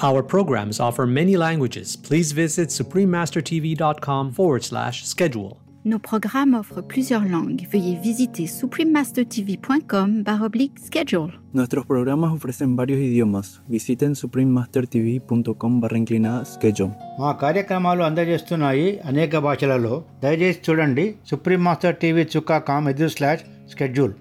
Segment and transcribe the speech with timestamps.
[0.00, 1.96] Our programs offer many languages.
[1.98, 5.52] Please visit suprememastertv.com forward slash schedule.
[5.84, 7.62] Nos programmes offrent plusieurs langues.
[7.72, 10.08] Veuillez visiter suprememastertv.com
[10.42, 11.30] oblique schedule.
[11.52, 13.60] Nuestros programas ofrecen varios idiomas.
[13.68, 16.90] Visiten suprememastertv.com barra inclinada schedule.
[17.20, 24.14] మా కార్యక్రమాలు అందజేస్తున్నాయి అనేక భాషలలో దయచేసి చూడండి supreme master TV చుక్కా com ఎదు slash schedule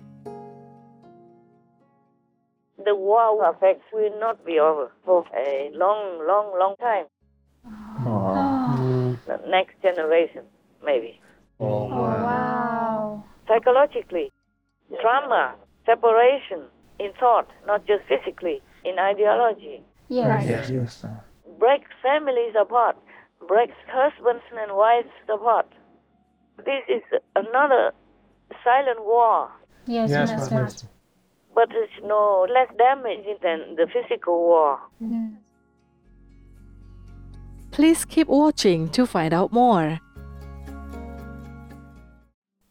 [2.84, 7.06] the war effects will not be over for a long, long, long time.
[9.26, 10.44] The next generation,
[10.84, 11.20] maybe.
[11.58, 13.24] Oh, wow.
[13.46, 14.32] Psychologically,
[15.00, 15.54] trauma,
[15.86, 16.64] separation
[16.98, 20.46] in thought, not just physically, in ideology, Yes.
[20.46, 20.70] yes.
[20.70, 21.06] Yes.
[21.58, 22.96] breaks families apart,
[23.46, 25.68] breaks husbands and wives apart.
[26.58, 27.02] This is
[27.36, 27.92] another
[28.64, 29.50] silent war,
[29.86, 30.54] Yes, Yes, Master.
[30.54, 30.88] Master.
[31.60, 34.78] But it's no less damaging than the physical war.
[37.70, 39.98] Please keep watching to find out more.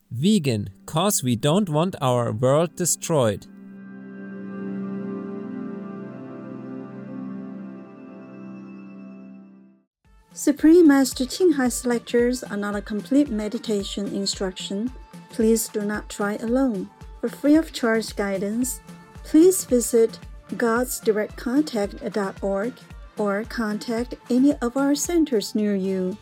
[0.10, 3.46] Vegan, cause we don't want our world destroyed.
[10.34, 14.92] Supreme Master Ching Hai's lectures are not a complete meditation instruction.
[15.30, 16.90] Please do not try alone.
[17.20, 18.80] For free of charge guidance,
[19.26, 20.18] please visit
[20.56, 22.74] godsdirectcontact.org
[23.18, 26.18] or contact any of our centers near you.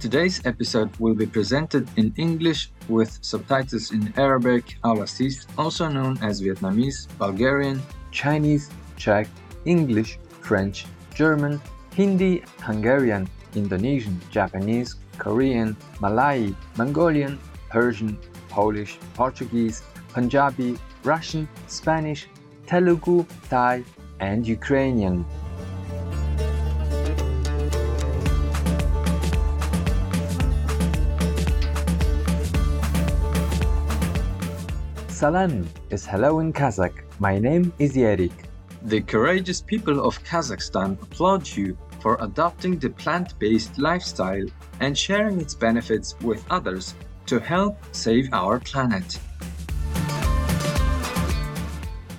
[0.00, 6.42] Today's episode will be presented in English with subtitles in Arabic, Aulacese, also known as
[6.42, 9.28] Vietnamese, Bulgarian, Chinese, Czech,
[9.66, 11.60] English, French, German,
[11.94, 17.38] Hindi, Hungarian, Indonesian, Japanese, Korean, Malay, Mongolian,
[17.68, 18.18] Persian,
[18.48, 19.82] Polish, Portuguese,
[20.12, 22.28] Punjabi, Russian, Spanish,
[22.66, 23.84] Telugu, Thai,
[24.20, 25.24] and Ukrainian.
[35.08, 36.92] Salam is hello in Kazakh.
[37.18, 38.36] My name is Yerik.
[38.82, 44.46] The courageous people of Kazakhstan applaud you for adopting the plant based lifestyle
[44.80, 46.94] and sharing its benefits with others
[47.26, 49.18] to help save our planet.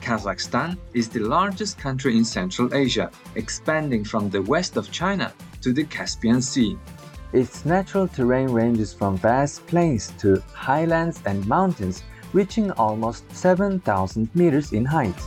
[0.02, 5.74] Kazakhstan is the largest country in Central Asia, expanding from the west of China to
[5.74, 6.78] the Caspian Sea.
[7.34, 14.72] Its natural terrain ranges from vast plains to highlands and mountains, reaching almost 7,000 meters
[14.72, 15.20] in height.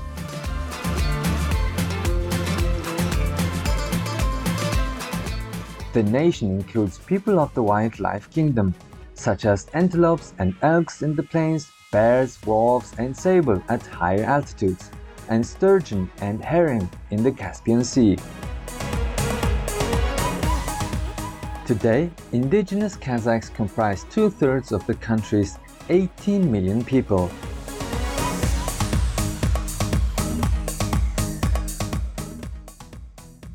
[5.93, 8.75] The nation includes people of the wildlife kingdom,
[9.21, 14.91] such as antelopes and elks in the plains, bears, wolves, and sable at higher altitudes,
[15.29, 18.17] and sturgeon and herring in the Caspian Sea.
[21.67, 25.59] Today, indigenous Kazakhs comprise two thirds of the country's
[25.91, 27.31] 18 million people.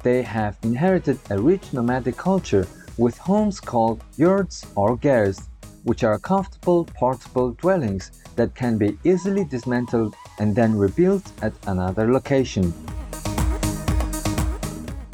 [0.04, 2.68] They have inherited a rich nomadic culture
[2.98, 5.50] with homes called yurts or gers,
[5.86, 12.12] which are comfortable portable dwellings that can be easily dismantled and then rebuilt at another
[12.12, 12.74] location.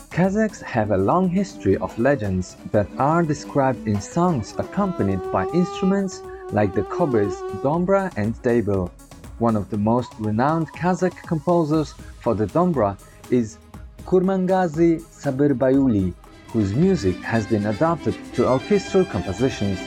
[0.09, 6.21] Kazakhs have a long history of legends that are described in songs accompanied by instruments
[6.51, 8.91] like the kobyz, dombra, and dabyl.
[9.39, 12.97] One of the most renowned Kazakh composers for the dombra
[13.29, 13.57] is
[14.05, 16.13] Kurmangazi Sabirbayuli,
[16.47, 19.79] whose music has been adapted to orchestral compositions.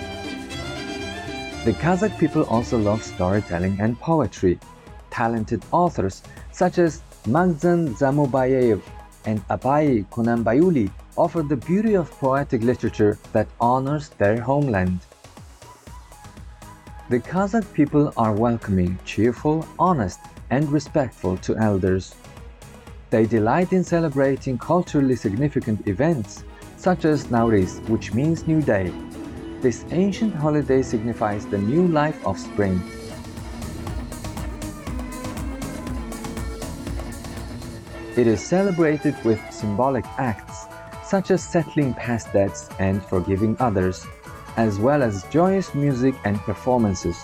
[1.65, 4.59] The Kazakh people also love storytelling and poetry.
[5.09, 6.23] Talented authors
[6.53, 8.83] such as Magzhan Zhumabayev
[9.25, 15.01] and Abai Kunanbayuli offer the beauty of poetic literature that honors their homeland.
[17.09, 20.21] The Kazakh people are welcoming, cheerful, honest,
[20.51, 22.15] and respectful to elders.
[23.09, 26.45] They delight in celebrating culturally significant events,
[26.77, 28.93] such as Nowruz, which means New Day.
[29.65, 32.83] This ancient holiday signifies the new life of spring.
[38.15, 40.67] It is celebrated with symbolic acts
[41.03, 44.07] such as settling past debts and forgiving others,
[44.59, 47.17] as well as joyous music and performances.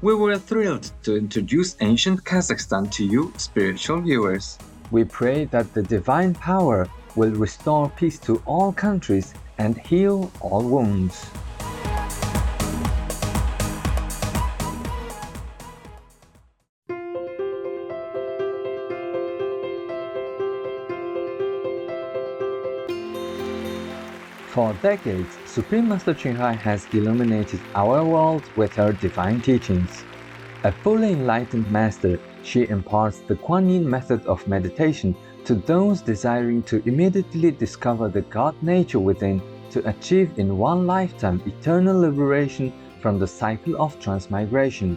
[0.00, 4.58] We were thrilled to introduce ancient Kazakhstan to you, spiritual viewers.
[4.92, 6.86] We pray that the divine power
[7.16, 11.24] will restore peace to all countries and heal all wounds.
[24.48, 30.04] For decades, Supreme Master Ching Hai has illuminated our world with her divine teachings.
[30.64, 36.62] A fully enlightened master, she imparts the Kuan Yin method of meditation to those desiring
[36.64, 43.18] to immediately discover the God nature within to achieve in one lifetime eternal liberation from
[43.18, 44.96] the cycle of transmigration.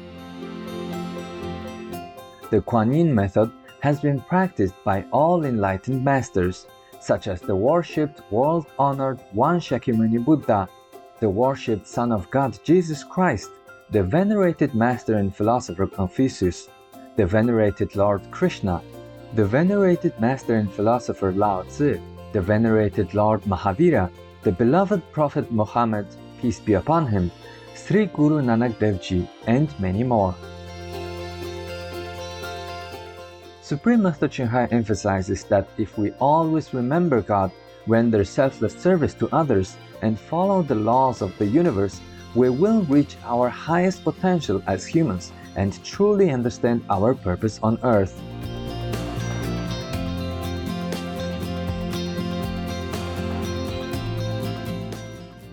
[2.52, 6.68] The Kuan Yin method has been practiced by all enlightened masters,
[7.00, 10.70] such as the worshipped, world honored One Shakyamuni Buddha,
[11.20, 13.50] the worshipped Son of God Jesus Christ,
[13.92, 16.70] the venerated Master and Philosopher Confucius,
[17.18, 18.82] the venerated Lord Krishna,
[19.36, 22.02] the venerated Master and Philosopher Lao Tzu,
[22.34, 24.10] the venerated Lord Mahavira,
[24.42, 26.08] the beloved Prophet Muhammad,
[26.42, 27.32] peace be upon him,
[27.76, 30.34] Sri Guru Nanak Dev Ji, and many more.
[33.62, 37.52] Supreme Master Ching Hai emphasizes that if we always remember God,
[37.86, 42.02] render selfless service to others, and follow the laws of the universe,
[42.36, 48.22] we will reach our highest potential as humans and truly understand our purpose on earth.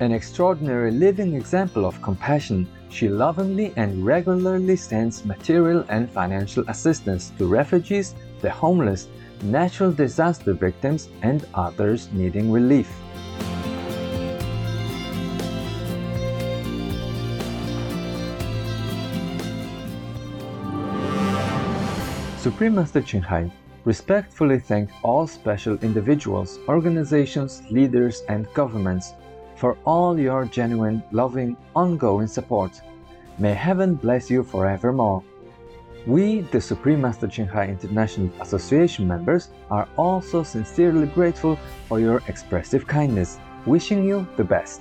[0.00, 7.30] An extraordinary living example of compassion, she lovingly and regularly sends material and financial assistance
[7.38, 9.06] to refugees, the homeless,
[9.44, 12.90] natural disaster victims, and others needing relief.
[22.42, 23.52] Supreme Master Ching Hai
[23.84, 29.12] respectfully thanked all special individuals, organizations, leaders, and governments
[29.54, 32.82] for all your genuine, loving, ongoing support.
[33.38, 35.22] May heaven bless you forevermore.
[36.04, 41.56] We, the Supreme Master Ching Hai International Association members, are also sincerely grateful
[41.86, 44.80] for your expressive kindness, wishing you the best.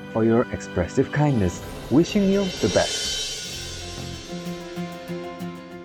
[0.13, 3.19] for your expressive kindness, wishing you the best.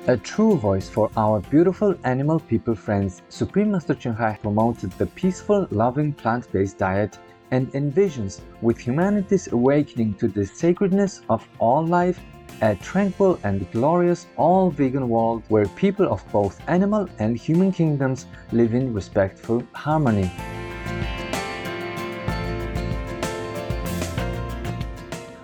[0.09, 5.06] A true voice for our beautiful animal people friends, Supreme Master Ching Hai promoted the
[5.06, 7.18] peaceful, loving plant-based diet
[7.50, 12.21] and envisions, with humanity's awakening to the sacredness of all life,
[12.62, 18.75] a tranquil and glorious all-vegan world where people of both animal and human kingdoms live
[18.75, 20.30] in respectful harmony.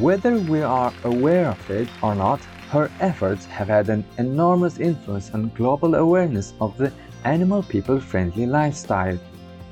[0.00, 2.40] Whether we are aware of it or not,
[2.70, 6.90] her efforts have had an enormous influence on global awareness of the
[7.24, 9.18] animal people friendly lifestyle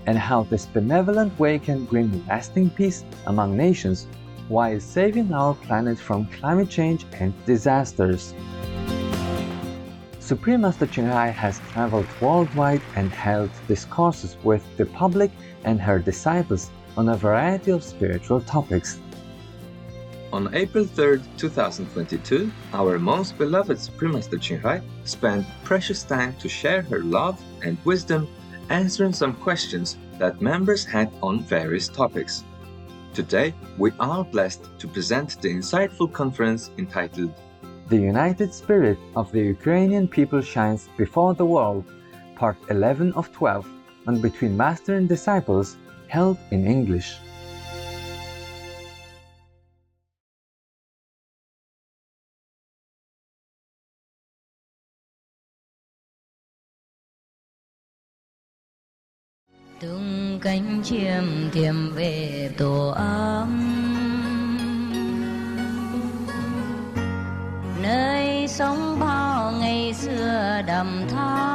[0.04, 4.06] and how this benevolent way can bring lasting peace among nations
[4.49, 8.35] while saving our planet from climate change and disasters.
[10.20, 15.30] Supreme Master Ching Hai has traveled worldwide and held discourses with the public
[15.64, 18.99] and her disciples on a variety of spiritual topics.
[20.30, 24.61] On April 3, 2022, our most beloved Supreme Master Ching
[25.04, 28.28] spent precious time to share her love and wisdom
[28.68, 32.44] answering some questions that members had on various topics.
[33.14, 37.32] Today, we are blessed to present the insightful conference entitled
[37.88, 41.87] The United Spirit of the Ukrainian People Shines Before the World,
[42.37, 43.66] Part 11 of 12,
[44.06, 47.16] on Between Master and Disciples, held in English.
[59.80, 63.75] Từng cánh chim thiềm về tổ ấm.
[67.82, 71.48] Nơi sống bao ngày xưa đầm thắm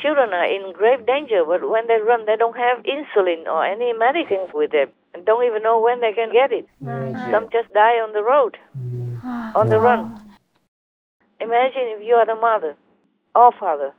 [0.00, 3.92] children are in grave danger, but when they run, they don't have insulin or any
[3.92, 6.66] medicines with them, and don't even know when they can get it.
[7.30, 8.56] Some just die on the road,
[9.54, 10.14] on the run.
[11.40, 12.76] Imagine if you are the mother,
[13.34, 13.92] or father,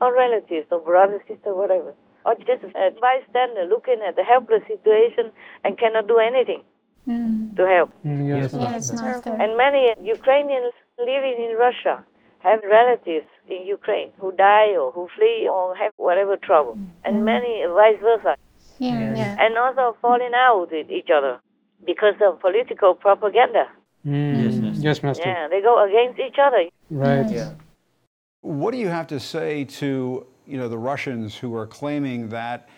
[0.00, 1.94] or relatives, or brother, sister, whatever,
[2.24, 5.32] or just a bystander looking at the helpless situation
[5.64, 6.62] and cannot do anything
[7.04, 7.54] hmm.
[7.56, 7.90] to help.
[8.04, 8.52] Mm, yes,
[8.92, 9.34] Master.
[9.40, 12.04] And many Ukrainians living in Russia
[12.44, 17.24] have relatives in Ukraine who die or who flee or have whatever trouble, and mm-hmm.
[17.24, 18.36] many vice versa.
[18.78, 19.36] Yeah.
[19.40, 21.40] And also falling out with each other
[21.86, 23.68] because of political propaganda.
[24.06, 24.74] Mm.
[24.74, 25.28] Yes, yes, Master.
[25.28, 26.68] Yeah, they go against each other.
[26.90, 27.30] Right.
[27.30, 27.52] Yeah.
[28.42, 32.68] What do you have to say to you know the Russians who are claiming that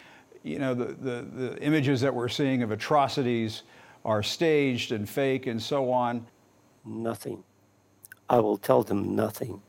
[0.45, 3.63] you know the, the, the images that we're seeing of atrocities
[4.05, 6.25] are staged and fake and so on?
[6.85, 7.43] Nothing.
[8.29, 9.63] I will tell them nothing.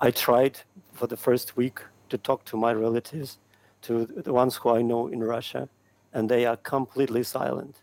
[0.00, 0.60] I tried
[0.92, 1.80] for the first week
[2.10, 3.38] to talk to my relatives,
[3.82, 5.68] to the ones who I know in Russia,
[6.12, 7.80] and they are completely silent.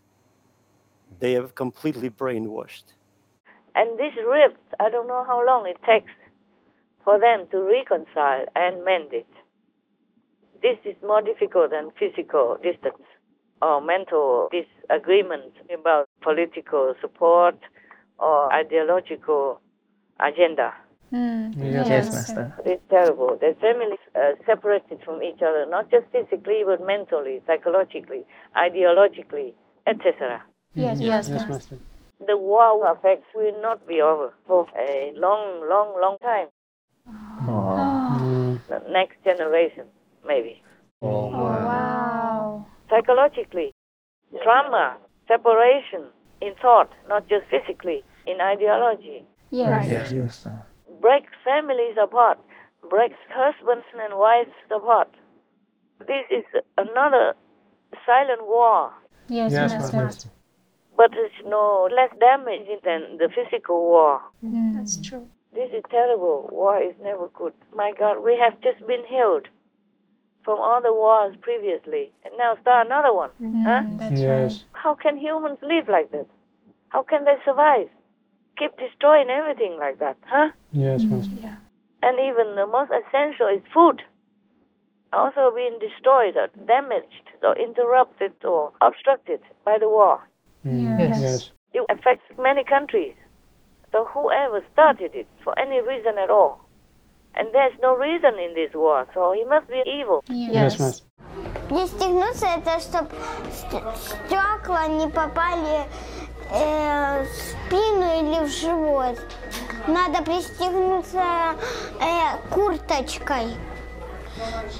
[1.18, 2.94] They have completely brainwashed.
[3.74, 6.12] And this rift, I don't know how long it takes
[7.04, 9.26] for them to reconcile and mend it.
[10.62, 13.02] This is more difficult than physical distance
[13.60, 17.58] or mental disagreement about political support
[18.18, 19.60] or ideological
[20.20, 20.74] agenda.
[21.10, 22.54] Hmm, yes, yes, Master.
[22.64, 23.38] It's terrible.
[23.40, 28.24] The families uh, are separated from each other, not just physically, but mentally, psychologically,
[28.56, 29.54] ideologically,
[29.86, 30.42] etc.
[30.74, 31.78] Hmm, yes, yes, Master.
[32.26, 36.48] The war effects will not be over for a long, long, long time.
[37.06, 37.44] Oh.
[37.48, 38.18] oh.
[38.18, 38.56] Hmm.
[38.68, 39.84] The next generation,
[40.26, 40.62] maybe.
[41.02, 42.66] Oh, oh wow.
[42.90, 43.74] Psychologically,
[44.42, 44.96] trauma,
[45.28, 46.06] separation,
[46.40, 49.24] in thought, not just physically, in ideology.
[49.56, 49.88] Yes.
[49.88, 50.12] Yes.
[50.12, 50.46] Yes.
[51.00, 52.38] Breaks families apart,
[52.90, 55.10] breaks husbands and wives apart.
[56.00, 56.44] This is
[56.76, 57.34] another
[58.04, 58.92] silent war,
[59.28, 59.96] Yes, Yes, Master.
[59.96, 60.28] Master.
[60.96, 64.20] but it's no less damaging than the physical war.
[64.44, 64.76] Mm.
[64.76, 65.26] That's true.
[65.54, 66.48] This is terrible.
[66.52, 67.54] War is never good.
[67.74, 69.48] My God, we have just been healed
[70.44, 73.30] from all the wars previously, and now start another one.
[73.42, 73.82] Mm, huh?
[73.98, 74.64] That's Yes.
[74.72, 76.26] How can humans live like this?
[76.90, 77.88] How can they survive?
[78.57, 80.51] Keep destroying everything like that, huh?
[80.71, 81.31] Yes, Master.
[81.41, 81.55] Yeah.
[82.03, 84.01] And even the most essential is food.
[85.13, 90.27] Also being destroyed or damaged or interrupted or obstructed by the war.
[90.65, 90.99] Mm.
[90.99, 91.21] Yes.
[91.21, 91.51] Yes.
[91.73, 93.15] It affects many countries.
[93.91, 96.61] So whoever started it for any reason at all.
[97.35, 100.23] And there's no reason in this war, so he must be evil.
[100.27, 101.05] Yes, Master.
[101.69, 103.15] Пристегнуться это, чтобы
[104.27, 105.87] стекла не попали
[106.50, 109.18] э, в спину или в живот.
[109.86, 111.22] Надо пристегнуться
[112.00, 113.56] э, курточкой,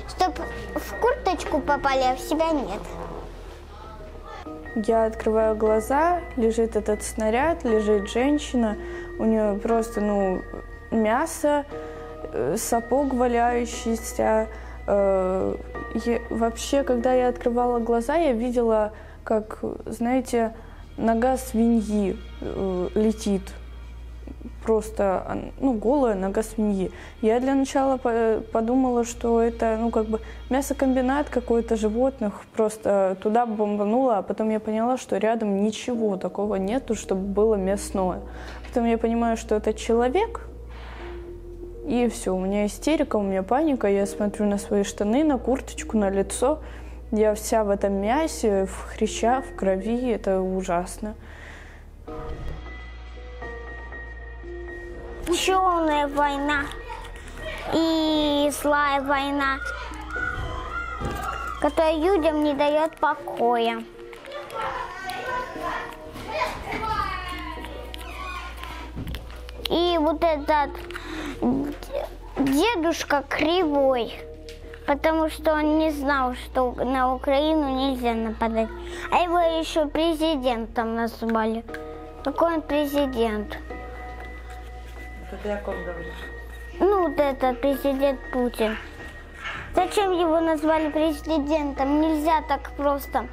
[0.08, 0.42] чтобы
[0.74, 2.80] в курточку попали, а в себя нет.
[4.74, 8.76] Я открываю глаза, лежит этот снаряд, лежит женщина,
[9.18, 10.42] у нее просто, ну,
[10.90, 11.64] мясо,
[12.32, 14.48] э, сапог валяющийся.
[14.86, 15.56] Э,
[16.04, 18.92] я- вообще, когда я открывала глаза, я видела,
[19.24, 20.54] как, знаете,
[20.96, 23.42] нога свиньи э, летит.
[24.64, 26.90] Просто, ну, голая нога свиньи.
[27.22, 33.46] Я для начала по- подумала, что это, ну, как бы мясокомбинат какой-то животных, просто туда
[33.46, 38.22] бомбанула, а потом я поняла, что рядом ничего такого нету, чтобы было мясное.
[38.66, 40.48] Потом я понимаю, что это человек,
[41.86, 45.96] и все, у меня истерика, у меня паника, я смотрю на свои штаны, на курточку,
[45.96, 46.58] на лицо,
[47.12, 51.14] я вся в этом мясе, в хрящах, в крови, это ужасно.
[55.34, 56.62] Черная война
[57.72, 59.58] и злая война,
[61.60, 63.82] которая людям не дает покоя.
[69.68, 70.70] И вот этот
[72.38, 74.14] дедушка кривой,
[74.86, 78.68] потому что он не знал, что на Украину нельзя нападать.
[79.10, 81.64] А его еще президентом назвали.
[82.24, 83.58] Какой он президент?
[86.78, 88.76] Ну, вот этот президент Путин.
[89.74, 92.00] Зачем его назвали президентом?
[92.00, 93.26] Нельзя так просто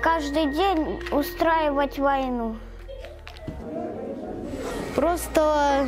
[0.00, 2.56] каждый день устраивать войну.
[4.94, 5.86] Просто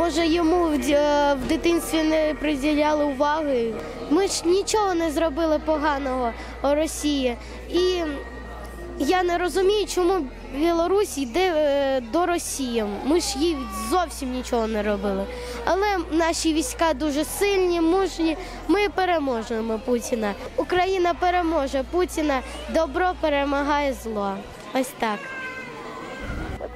[0.00, 3.74] може йому в, дитинстві не приділяли уваги.
[4.10, 6.32] Ми ж нічого не зробили поганого
[6.62, 7.36] Росії.
[7.68, 8.02] І
[8.98, 12.84] я не розумію, чому Білорусь йде е, до Росії.
[13.04, 13.56] Ми ж їй
[13.90, 15.26] зовсім нічого не робили.
[15.64, 18.36] Але наші війська дуже сильні, мужні.
[18.68, 20.34] Ми переможемо Путіна.
[20.56, 22.40] Україна переможе Путіна.
[22.74, 24.34] Добро перемагає зло.
[24.74, 25.18] Ось так.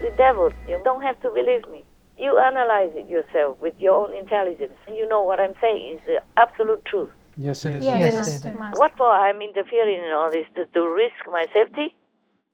[0.02, 1.83] The devil, you don't have to believe me.
[2.18, 6.00] You analyze it yourself with your own intelligence, and you know what I'm saying is
[6.06, 7.10] the absolute truth.
[7.36, 7.82] Yes, yes.
[7.82, 8.54] Yes, Master.
[8.56, 8.78] Master.
[8.78, 10.46] What for I'm interfering in all this?
[10.54, 11.94] To, to risk my safety?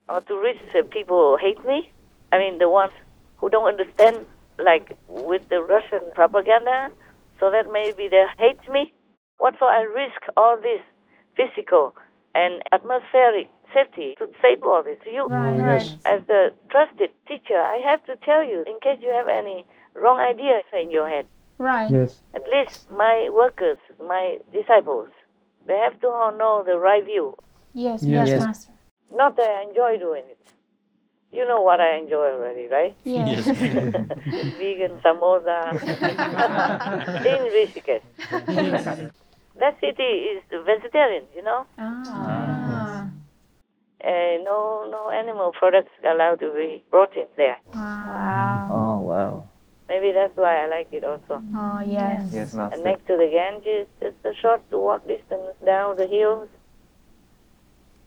[0.08, 1.92] Or to risk that people hate me?
[2.32, 2.92] I mean, the ones
[3.36, 4.24] who don't understand,
[4.58, 6.90] like with the Russian propaganda,
[7.38, 8.92] so that maybe they hate me?
[9.38, 10.80] What for I risk all this
[11.36, 11.94] physical
[12.34, 15.26] and atmospheric safety to say all this to you?
[15.26, 15.90] Right, right.
[16.04, 20.18] As the trusted teacher, I have to tell you, in case you have any wrong
[20.18, 21.26] ideas in your head.
[21.58, 21.90] Right.
[21.90, 22.20] Yes.
[22.34, 25.08] At least my workers, my disciples,
[25.66, 27.34] they have to know the right view.
[27.74, 28.02] Yes, Yes.
[28.02, 28.40] yes, Yes.
[28.44, 28.72] Master.
[29.12, 30.38] Not that I enjoy doing it.
[31.32, 32.94] You know what I enjoy already, right?
[33.04, 33.46] Yes.
[34.58, 35.70] Vegan samosa
[37.32, 38.02] in Rishikesh.
[39.58, 40.02] That city
[40.32, 41.66] is vegetarian, you know.
[41.78, 42.56] Ah.
[44.02, 47.58] Uh, no, no animal products allowed to be brought in there.
[47.74, 48.68] Wow.
[48.72, 49.48] Oh, wow.
[49.90, 51.42] Maybe that's why I like it also.
[51.54, 52.30] Oh, yes.
[52.32, 56.48] Yes, And next to the Ganges, just a short walk distance down the hills.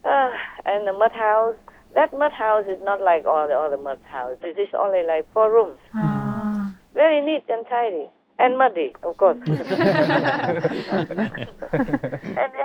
[0.05, 0.31] Ah,
[0.65, 1.55] and the mud house.
[1.93, 4.39] That mud house is not like all the other mud houses.
[4.41, 5.77] It is only like four rooms.
[5.93, 6.73] Ah.
[6.93, 8.09] Very neat and tidy.
[8.39, 9.37] And muddy, of course.
[9.45, 9.65] and they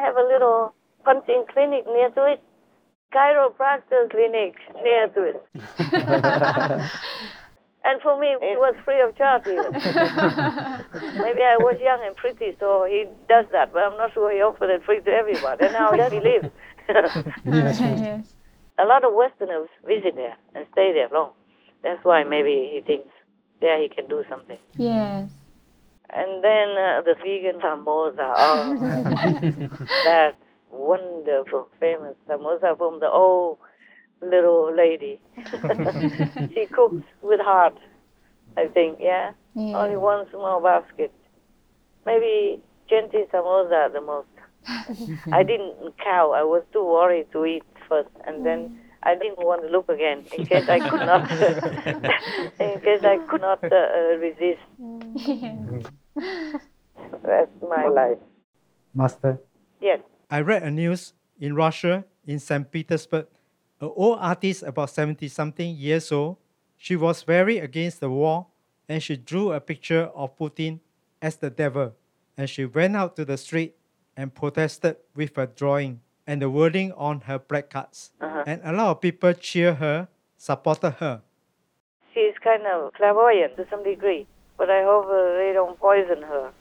[0.00, 0.72] have a little
[1.04, 2.40] punching clinic near to it.
[3.12, 5.42] Chiropractor clinic near to it.
[7.84, 9.72] and for me, it was free of charge even.
[9.72, 14.42] Maybe I was young and pretty, so he does that, but I'm not sure he
[14.42, 15.64] offered it free to everybody.
[15.64, 16.50] And now that he lives.
[17.44, 18.34] Yes, yes.
[18.78, 21.32] a lot of Westerners visit there and stay there long.
[21.82, 23.10] That's why maybe he thinks
[23.60, 24.56] there he can do something.
[24.76, 25.30] Yes.
[26.08, 28.32] And then uh, the vegan samosa.
[28.36, 28.74] Oh,
[30.04, 30.34] that
[30.70, 33.58] wonderful, famous samosa from the old
[34.20, 35.20] little lady.
[36.54, 37.78] she cooks with heart,
[38.56, 39.32] I think, yeah?
[39.54, 39.78] Yeah.
[39.78, 41.12] Only one small basket.
[42.06, 44.28] Maybe 20 samosa the most.
[45.32, 46.34] I didn't count.
[46.34, 50.24] I was too worried to eat first, and then I didn't want to look again
[50.36, 51.30] in case I could not,
[52.60, 54.60] in case I could not uh, uh, resist.
[57.22, 58.18] That's my life.
[58.94, 59.38] Master.
[59.80, 60.00] Yes.
[60.30, 62.70] I read a news in Russia, in St.
[62.70, 63.26] Petersburg.
[63.80, 66.36] An old artist, about 70 something years old,
[66.76, 68.46] she was very against the war
[68.88, 70.80] and she drew a picture of Putin
[71.22, 71.94] as the devil.
[72.36, 73.76] And she went out to the street
[74.16, 78.10] and protested with her drawing and the wording on her placards.
[78.20, 78.44] Uh-huh.
[78.46, 81.22] And a lot of people cheered her, supported her.
[82.12, 84.26] She's kind of clairvoyant to some degree,
[84.58, 86.52] but I hope uh, they don't poison her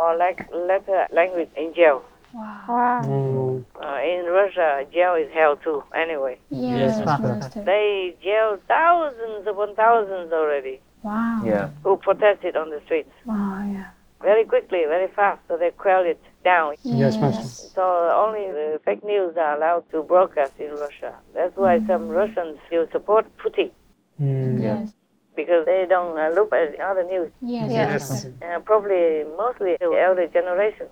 [0.00, 2.02] or like let language in jail.
[2.34, 3.62] Wow.
[3.82, 5.82] Uh, in Russia, jail is hell too.
[5.94, 7.62] Anyway, Yes, Master.
[7.64, 11.42] they jailed thousands upon thousands already Wow.
[11.44, 11.70] Yeah.
[11.84, 13.86] who protested on the streets Wow, yeah.
[14.20, 16.74] very quickly, very fast, so they quelled it down.
[16.82, 17.68] Yes, Master.
[17.74, 17.82] So
[18.14, 21.14] only the fake news are allowed to broadcast in Russia.
[21.34, 23.70] That's why some Russians still support Putin
[24.18, 24.92] Yes.
[25.38, 27.30] Because they don't uh, look at other news.
[27.40, 27.70] Yes.
[27.70, 28.26] Yes.
[28.42, 30.88] Uh, probably mostly the elder generation.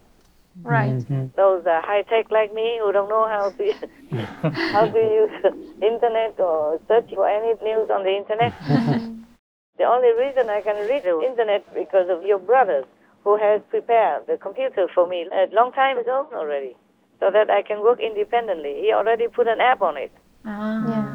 [0.63, 1.03] Right.
[1.37, 3.65] Those uh, high tech like me who don't know how to
[4.73, 5.35] how to use
[5.83, 8.55] internet or search for any news on the internet.
[9.79, 12.87] the only reason I can read the internet because of your brothers
[13.25, 16.75] who has prepared the computer for me a long time ago already,
[17.21, 18.81] so that I can work independently.
[18.81, 20.13] He already put an app on it.
[20.47, 21.13] Ah.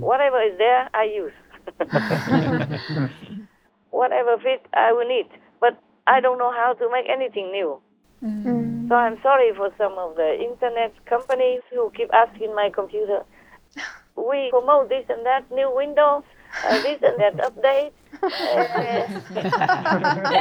[0.00, 1.36] Whatever is there, I use.
[3.90, 5.26] Whatever fits, I will need.
[5.60, 7.80] But I don't know how to make anything new.
[8.88, 13.24] So I'm sorry for some of the internet companies who keep asking my computer,
[14.16, 16.22] we promote this and that new Windows,
[16.64, 17.92] uh, this and that update.
[18.22, 18.28] Uh,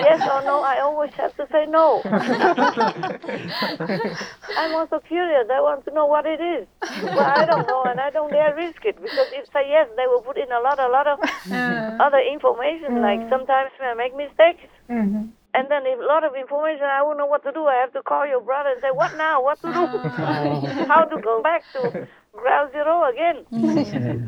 [0.05, 2.01] yes or no, I always have to say no.
[4.57, 5.47] I'm also curious.
[5.51, 6.67] I want to know what it is.
[6.79, 10.05] But I don't know, and I don't dare risk it because if say yes, they
[10.07, 11.97] will put in a lot, a lot of uh-huh.
[11.99, 13.01] other information.
[13.01, 13.29] Like uh-huh.
[13.29, 14.63] sometimes I make mistakes.
[14.89, 15.23] Uh-huh.
[15.53, 17.65] And then if a lot of information, I won't know what to do.
[17.65, 19.43] I have to call your brother and say, what now?
[19.43, 19.87] What to do?
[20.87, 23.43] how to go back to ground zero again?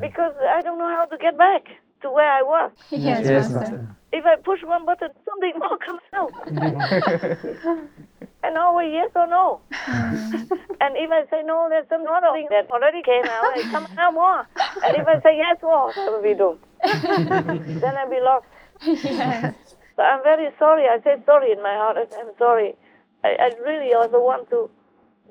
[0.02, 1.68] because I don't know how to get back
[2.04, 2.72] to where I was.
[2.92, 3.60] Yes, Yes, Master.
[3.60, 3.96] Master.
[4.12, 6.32] If I push one button, something more comes out.
[8.44, 9.62] and always yes or no.
[9.72, 10.52] Mm.
[10.82, 13.58] and if I say no, there's some other thing that already came out.
[13.58, 14.46] It comes out more.
[14.86, 16.60] And if I say yes more, I will be doomed.
[17.82, 18.46] then I'll be lost.
[18.86, 19.56] Yes.
[19.96, 20.86] So I'm very sorry.
[20.86, 21.98] I said sorry in my heart.
[21.98, 22.76] I said, I'm sorry.
[23.24, 24.70] I, I really also want to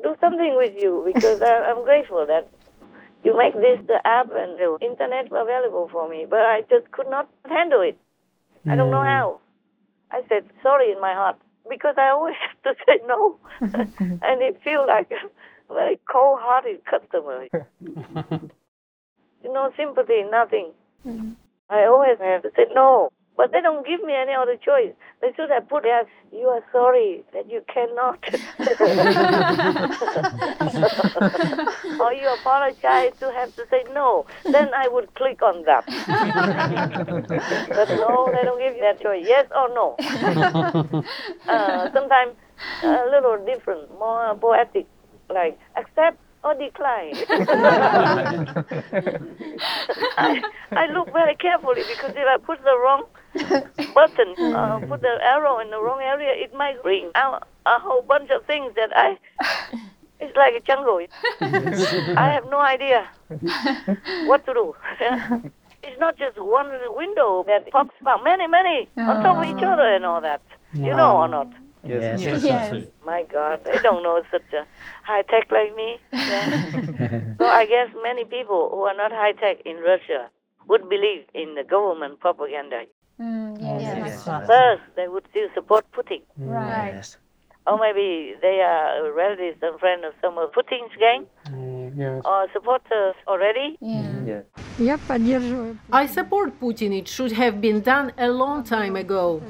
[0.02, 2.48] do something with you because I, I'm grateful that
[3.24, 6.26] you make this the app and the internet available for me.
[6.28, 7.98] But I just could not handle it.
[8.66, 9.40] I don't know how.
[10.10, 11.36] I said sorry in my heart
[11.68, 17.46] because I always have to say no, and it feels like a very cold-hearted customer.
[19.42, 20.72] you know, sympathy, nothing.
[21.06, 21.36] Mm.
[21.70, 23.10] I always have to say no.
[23.36, 24.92] But they don't give me any other choice.
[25.20, 28.18] They should have put there, you are sorry that you cannot.
[32.00, 34.26] or you apologize to have to say no.
[34.44, 35.84] Then I would click on that.
[37.68, 39.24] but no, they don't give you that choice.
[39.26, 39.96] Yes or no.
[41.48, 42.34] uh, sometimes
[42.82, 44.86] a little different, more poetic,
[45.30, 47.14] like accept or decline.
[50.18, 53.04] I, I look very carefully because if I put the wrong
[53.94, 58.02] button, uh, put the arrow in the wrong area, it might bring out a whole
[58.02, 59.16] bunch of things that I.
[60.20, 61.04] It's like a jungle.
[61.40, 63.08] I have no idea
[64.26, 64.76] what to do.
[65.82, 69.82] it's not just one window that pops up, many, many on top of each other
[69.82, 70.40] and all that.
[70.74, 71.48] You know or not?
[71.84, 72.20] Yes.
[72.20, 72.44] Yes.
[72.44, 72.72] yes.
[72.74, 72.84] yes.
[73.04, 74.66] My God, they don't know such a
[75.02, 75.98] high tech like me.
[76.12, 77.34] Yeah.
[77.38, 80.30] so I guess many people who are not high tech in Russia
[80.68, 82.84] would believe in the government propaganda.
[83.20, 83.82] Mm, yes.
[83.82, 84.24] yes.
[84.24, 86.22] First, they would still support Putin.
[86.36, 87.04] Right.
[87.66, 91.26] Or maybe they are relatives and friends of some of Putin's gang.
[91.48, 92.22] Mm, yes.
[92.24, 93.76] Or supporters already.
[93.80, 94.02] Yeah.
[94.02, 95.92] Mm-hmm.
[95.92, 96.96] I support Putin.
[96.98, 99.42] It should have been done a long time ago.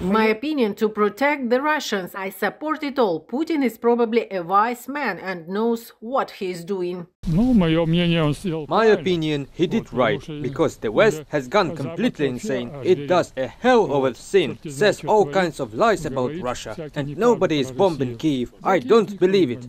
[0.00, 3.20] My opinion to protect the Russians, I support it all.
[3.20, 7.08] Putin is probably a wise man and knows what he is doing.
[7.26, 12.70] My opinion, he did right, because the West has gone completely insane.
[12.84, 17.16] It does a hell of a sin, says all kinds of lies about Russia, and
[17.16, 18.54] nobody is bombing Kiev.
[18.62, 19.66] I don't believe it.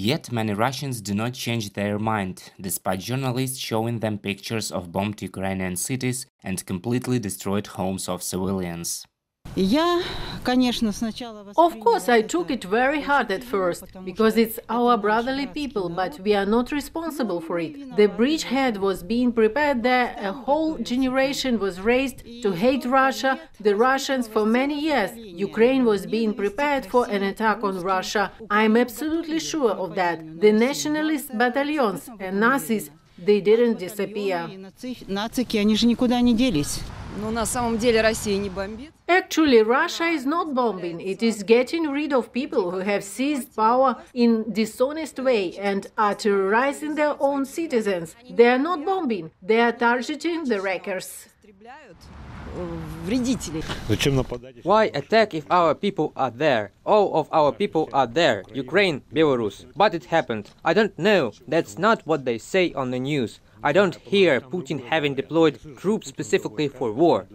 [0.00, 5.20] Yet many Russians do not change their mind, despite journalists showing them pictures of bombed
[5.20, 9.07] Ukrainian cities and completely destroyed homes of civilians.
[11.56, 16.20] Of course, I took it very hard at first, because it's our brotherly people, but
[16.20, 17.96] we are not responsible for it.
[17.96, 23.74] The bridgehead was being prepared there, a whole generation was raised to hate Russia, the
[23.74, 25.10] Russians for many years.
[25.16, 28.30] Ukraine was being prepared for an attack on Russia.
[28.50, 30.40] I'm absolutely sure of that.
[30.40, 34.48] The nationalist battalions and Nazis, they didn't disappear.
[39.08, 41.00] Actually, Russia is not bombing.
[41.00, 46.14] It is getting rid of people who have seized power in dishonest way and are
[46.14, 48.14] terrorizing their own citizens.
[48.30, 49.30] They are not bombing.
[49.42, 51.26] They are targeting the wreckers.
[54.62, 56.72] Why attack if our people are there?
[56.84, 58.42] All of our people are there.
[58.52, 59.64] Ukraine, Belarus.
[59.76, 60.50] But it happened.
[60.64, 61.32] I don't know.
[61.46, 63.40] That's not what they say on the news.
[63.62, 67.26] I don't hear Putin having deployed troops specifically for war.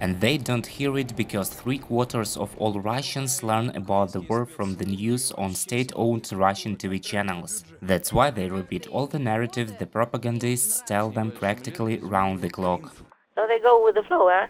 [0.00, 4.44] And they don't hear it because three quarters of all Russians learn about the war
[4.44, 7.64] from the news on state owned Russian TV channels.
[7.80, 12.94] That's why they repeat all the narratives the propagandists tell them practically round the clock.
[13.36, 14.48] So they go with the flow, huh?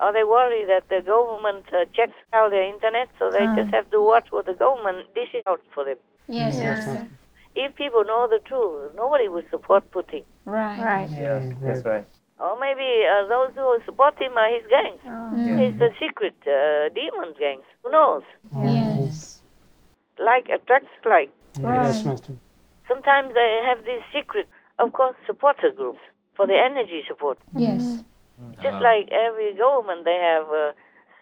[0.00, 3.54] Or they worry that the government uh, checks out their internet, so they Mm.
[3.54, 5.98] just have to watch what the government dishes out for them.
[6.26, 6.88] Yes, yes.
[7.54, 10.24] If people know the truth, nobody would support Putin.
[10.44, 10.78] Right.
[10.80, 11.10] Right.
[11.10, 12.06] Yes, that's right.
[12.38, 15.00] Or maybe uh, those who support him are his gangs.
[15.04, 15.58] Mm.
[15.60, 17.64] His the secret uh, demon gangs.
[17.82, 18.22] Who knows?
[18.56, 19.42] Yes.
[20.18, 21.30] Like attracts like.
[21.60, 22.34] Yes, Master.
[22.88, 26.00] Sometimes they have these secret, of course, supporter groups
[26.34, 27.38] for the energy support.
[27.54, 28.02] Yes.
[28.62, 30.72] Just like every government, they have uh,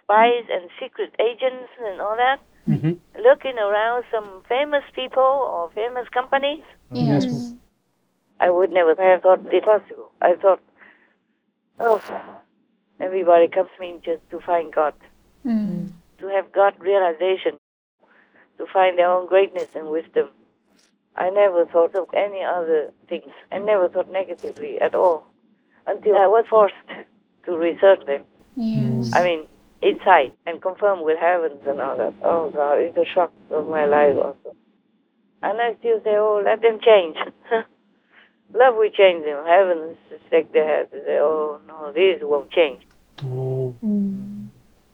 [0.05, 6.63] spies and secret agents and all that, looking around some famous people or famous companies.
[6.93, 7.55] Yes.
[8.41, 10.11] I would never have thought it possible.
[10.23, 10.61] I thought,
[11.81, 12.01] oh,
[13.01, 14.95] everybody comes in just to find God,
[15.45, 15.93] Mm.
[16.19, 17.59] to have God realization,
[18.59, 20.29] to find their own greatness and wisdom.
[21.17, 23.33] I never thought of any other things.
[23.51, 25.27] I never thought negatively at all
[25.87, 26.75] until I was forced
[27.45, 28.23] to research them.
[28.57, 29.13] Yes.
[29.15, 29.47] I mean,
[29.83, 32.15] inside and confirm with heavens and all that.
[32.23, 34.57] Oh God, it's a shock of my life also.
[35.43, 37.17] And I still say, oh, let them change.
[38.55, 39.45] Love will change them.
[39.47, 39.97] Heavens
[40.31, 42.83] shake their heads and say, oh no, this won't change.
[43.25, 43.75] Oh.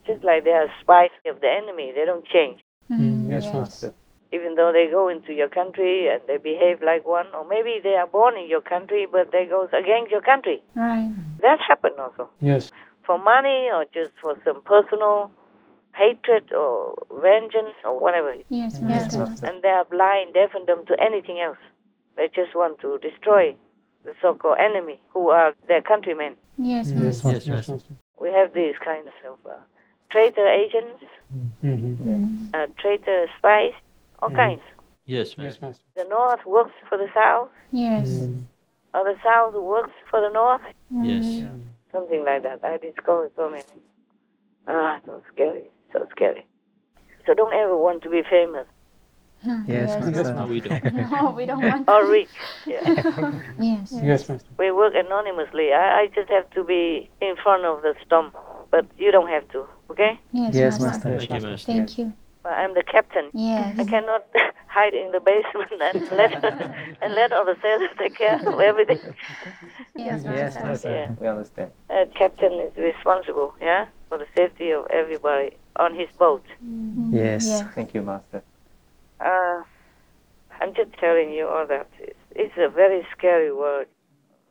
[0.05, 2.61] Just like they are spies of the enemy, they don't change.
[2.91, 3.31] Mm.
[3.31, 3.93] Yes, Master.
[4.31, 7.95] Even though they go into your country and they behave like one, or maybe they
[7.95, 10.61] are born in your country but they go against your country.
[10.75, 11.11] Right.
[11.41, 12.29] That happened also.
[12.41, 12.71] Yes.
[13.05, 15.31] For money or just for some personal
[15.95, 18.33] hatred or vengeance or whatever.
[18.49, 19.47] Yes, Yes, Master.
[19.47, 21.57] And they are blind, deaf and dumb to anything else.
[22.17, 23.55] They just want to destroy
[24.03, 26.35] the so-called enemy who are their countrymen.
[26.57, 27.27] Yes, Yes, Master.
[27.29, 27.51] Master.
[27.53, 27.93] Yes, Master.
[28.19, 29.55] We have these kinds of uh,
[30.09, 31.03] traitor agents,
[31.63, 32.53] Mhm.
[32.53, 33.73] uh, traitor spies,
[34.21, 34.35] all Mhm.
[34.35, 34.61] kinds.
[35.05, 35.71] Yes, Master.
[35.95, 38.27] The North works for the South, Yes.
[38.93, 40.61] or the South works for the North.
[40.91, 41.43] Yes.
[41.95, 42.59] Something like that.
[42.63, 43.63] I discovered so many.
[44.67, 46.45] Ah, so scary, so scary.
[47.25, 48.67] So don't ever want to be famous
[49.67, 50.33] Yes, Master.
[50.33, 50.83] No, we don't.
[51.11, 52.29] No, we don't want or rich.
[52.65, 52.81] Yeah.
[53.59, 53.93] Yes.
[54.03, 54.49] Yes, Master.
[54.57, 55.71] we work anonymously.
[55.71, 58.31] I, I just have to be in front of the storm,
[58.71, 59.65] but you don't have to.
[59.91, 60.19] Okay?
[60.31, 61.09] Yes, Yes, Master.
[61.09, 61.27] Master.
[61.27, 61.65] Thank you, Master.
[61.65, 62.13] Thank you.
[62.45, 63.29] I'm the captain.
[63.33, 63.75] Yes.
[63.79, 64.25] I cannot
[64.67, 66.43] hide in the basement and let
[67.01, 68.99] and let other sailors take care of everything.
[69.97, 70.67] Yes, Yes, Master.
[70.67, 70.91] Master.
[70.91, 71.11] Yeah.
[71.19, 71.71] We understand.
[71.89, 76.43] A captain is responsible, yeah, for the safety of everybody on his boat.
[77.11, 77.45] Yes.
[77.47, 77.63] Yes.
[77.73, 78.43] Thank you, Master.
[79.21, 79.63] Uh,
[80.59, 81.87] I'm just telling you all that.
[81.99, 83.87] It's, it's a very scary world.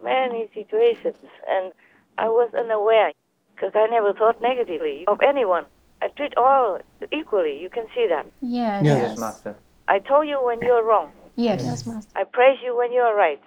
[0.02, 1.16] Many situations,
[1.48, 1.72] and
[2.18, 3.12] I was unaware
[3.54, 5.66] because I never thought negatively of anyone.
[6.04, 6.78] I treat all
[7.12, 7.58] equally.
[7.62, 8.26] You can see that.
[8.42, 8.84] Yes.
[8.84, 9.56] Yes, Master.
[9.88, 11.12] I told you when you're wrong.
[11.34, 11.62] Yes.
[11.64, 12.12] Yes, Master.
[12.14, 13.40] I praise you when you're right.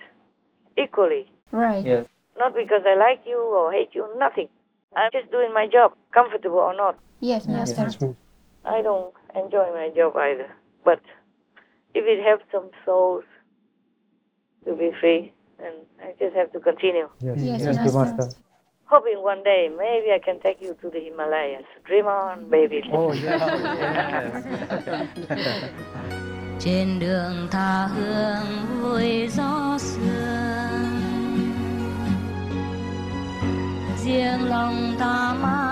[0.75, 1.29] Equally.
[1.51, 1.85] Right.
[1.85, 2.07] Yes.
[2.37, 4.49] Not because I like you or hate you, nothing.
[4.95, 6.97] I'm just doing my job, comfortable or not.
[7.19, 7.75] Yes, Master.
[7.75, 8.15] Yes, Master.
[8.65, 10.49] I don't enjoy my job either.
[10.83, 11.01] But
[11.93, 13.23] if it helps some souls
[14.65, 17.07] to be free, then I just have to continue.
[17.19, 17.99] Yes, Yes, Master.
[18.17, 18.39] Master.
[18.89, 21.65] Hoping one day maybe I can take you to the Himalayas.
[21.85, 22.81] Dream on, baby.
[22.91, 25.07] Oh, yeah.
[26.59, 28.45] trên đường tha hương
[28.81, 30.97] vui gió sương
[33.97, 35.66] riêng lòng ta mang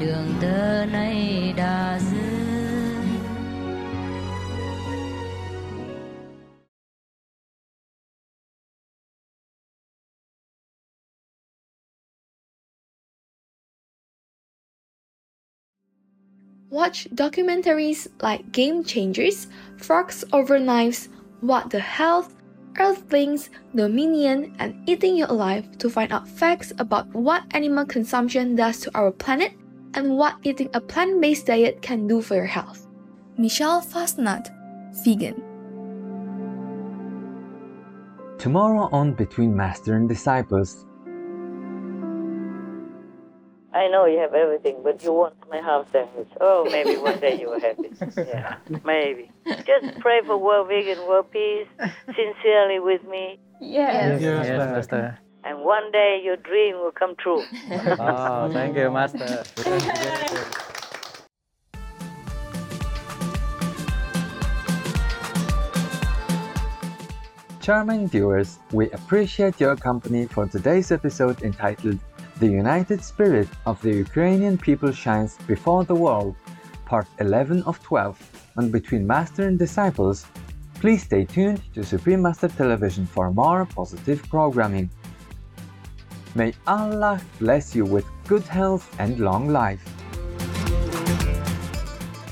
[0.00, 2.00] đường tơ nay đã
[16.74, 19.46] Watch documentaries like Game Changers,
[19.78, 21.08] Forks Over Knives,
[21.40, 22.34] What the Health,
[22.76, 28.80] Earthlings, Dominion, and Eating You Alive to find out facts about what animal consumption does
[28.80, 29.52] to our planet
[29.94, 32.86] and what eating a plant based diet can do for your health.
[33.38, 34.50] Michelle Fastnut,
[35.04, 35.42] vegan.
[38.38, 40.84] Tomorrow on Between Master and Disciples,
[43.74, 46.28] I know you have everything, but you want my house sandwich.
[46.40, 47.92] Oh, maybe one day you will have it.
[48.16, 49.30] Yeah, maybe.
[49.46, 51.66] Just pray for world vegan, world peace,
[52.06, 53.40] sincerely with me.
[53.60, 54.22] Yes.
[54.22, 55.18] Yes, Master.
[55.46, 57.42] And one day your dream will come true.
[57.70, 59.44] Oh, thank you, Master.
[67.60, 71.98] Charming viewers, we appreciate your company for today's episode entitled
[72.40, 76.36] The United Spirit of the Ukrainian People Shines Before the World,
[76.86, 80.26] Part 11 of 12, on Between Master and Disciples.
[80.80, 84.88] Please stay tuned to Supreme Master Television for more positive programming.
[86.34, 89.84] May Allah bless you with good health and long life.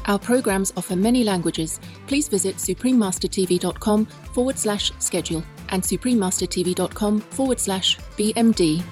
[0.06, 1.78] Our programs offer many languages.
[2.06, 8.82] Please visit suprememastertv.com forward slash schedule and suprememastertv.com forward slash BMD.